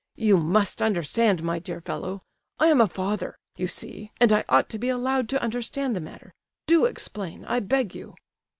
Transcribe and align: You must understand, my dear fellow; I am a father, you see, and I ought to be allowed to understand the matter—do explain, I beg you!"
You 0.17 0.37
must 0.37 0.81
understand, 0.81 1.43
my 1.43 1.59
dear 1.59 1.79
fellow; 1.79 2.23
I 2.57 2.69
am 2.69 2.81
a 2.81 2.87
father, 2.87 3.37
you 3.55 3.67
see, 3.67 4.11
and 4.19 4.33
I 4.33 4.43
ought 4.49 4.67
to 4.69 4.79
be 4.79 4.89
allowed 4.89 5.29
to 5.29 5.43
understand 5.43 5.95
the 5.95 5.99
matter—do 6.01 6.85
explain, 6.85 7.45
I 7.45 7.59
beg 7.59 7.93
you!" 7.93 8.15